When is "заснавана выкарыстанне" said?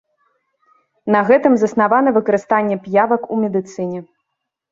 1.63-2.77